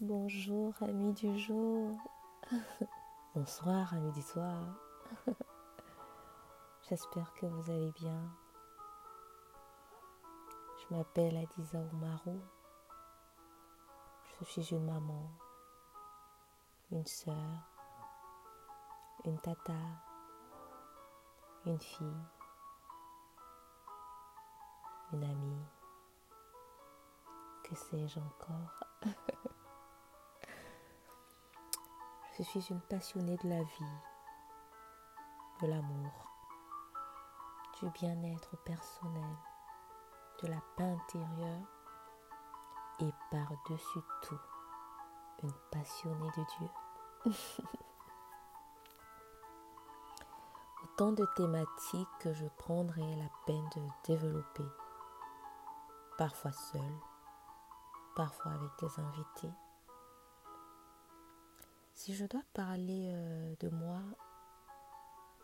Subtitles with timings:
[0.00, 1.96] Bonjour, amis du jour.
[3.34, 4.60] Bonsoir, amis du soir.
[6.88, 8.20] J'espère que vous allez bien.
[10.76, 12.40] Je m'appelle Adiza Oumarou.
[14.40, 15.30] Je suis une maman,
[16.90, 17.70] une sœur,
[19.24, 19.72] une tata,
[21.66, 22.24] une fille,
[25.12, 25.64] une amie.
[27.62, 28.80] Que sais-je encore?
[32.36, 33.98] Je suis une passionnée de la vie,
[35.62, 36.10] de l'amour,
[37.78, 39.36] du bien-être personnel,
[40.42, 41.62] de la paix intérieure
[42.98, 44.40] et par-dessus tout,
[45.44, 46.68] une passionnée de Dieu.
[50.82, 54.66] Autant de thématiques que je prendrai la peine de développer,
[56.18, 56.98] parfois seule,
[58.16, 59.52] parfois avec des invités.
[61.94, 64.00] Si je dois parler euh, de moi,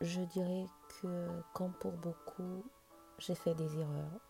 [0.00, 2.64] je dirais que comme pour beaucoup,
[3.18, 4.20] j'ai fait des erreurs.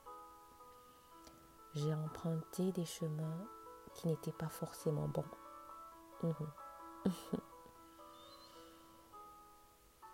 [1.74, 3.46] J'ai emprunté des chemins
[3.94, 5.24] qui n'étaient pas forcément bons.
[6.22, 6.50] Mhm.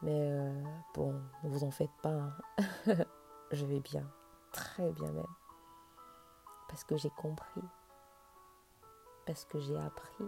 [0.03, 0.63] Mais euh,
[0.95, 2.11] bon, ne vous en faites pas.
[2.11, 2.37] Hein.
[3.53, 4.11] je vais bien,
[4.51, 5.25] très bien même.
[6.69, 7.63] Parce que j'ai compris
[9.27, 10.25] parce que j'ai appris,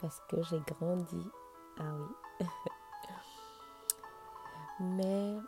[0.00, 1.30] parce que j'ai grandi.
[1.78, 2.46] Ah oui.
[4.80, 5.38] Mais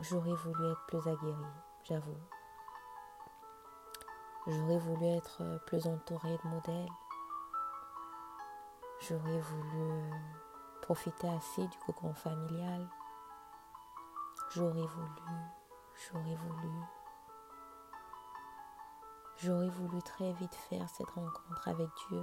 [0.00, 2.20] j'aurais voulu être plus aguerrie, j'avoue.
[4.46, 6.92] J'aurais voulu être plus entourée de modèles.
[9.00, 10.10] J'aurais voulu
[10.82, 12.88] profiter assez du cocon familial.
[14.50, 15.22] J'aurais voulu,
[15.94, 16.70] j'aurais voulu
[19.38, 22.22] J'aurais voulu très vite faire cette rencontre avec Dieu.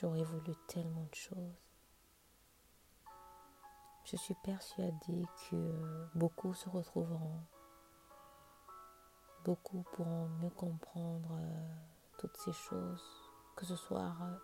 [0.00, 1.58] J'aurais voulu tellement de choses.
[4.04, 7.40] Je suis persuadée que beaucoup se retrouveront.
[9.44, 11.74] Beaucoup pourront mieux comprendre euh,
[12.16, 13.02] toutes ces choses,
[13.56, 14.36] que ce soit, euh,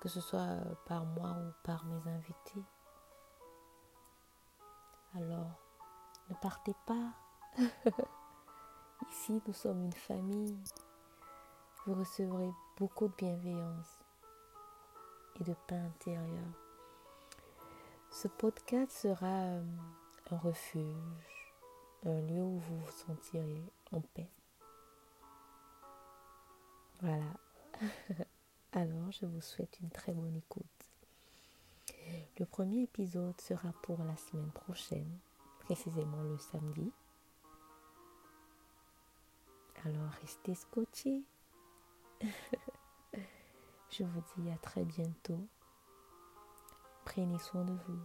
[0.00, 2.64] que ce soit par moi ou par mes invités.
[5.14, 5.52] Alors,
[6.30, 7.12] ne partez pas.
[9.08, 10.58] Ici, nous sommes une famille.
[11.86, 14.01] Vous recevrez beaucoup de bienveillance
[15.40, 16.52] et de paix intérieure.
[18.10, 19.64] Ce podcast sera euh,
[20.30, 21.54] un refuge,
[22.04, 23.62] un lieu où vous vous sentirez
[23.92, 24.28] en paix.
[27.00, 27.32] Voilà.
[28.72, 30.64] Alors, je vous souhaite une très bonne écoute.
[32.38, 35.18] Le premier épisode sera pour la semaine prochaine,
[35.60, 36.92] précisément le samedi.
[39.84, 41.22] Alors restez scotchés.
[43.92, 45.46] Je vous dis à très bientôt.
[47.04, 48.00] Prenez soin de vous.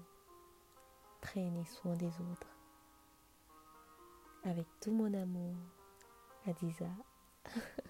[1.22, 2.58] Prenez soin des autres.
[4.44, 5.56] Avec tout mon amour,
[6.46, 6.90] Adiza.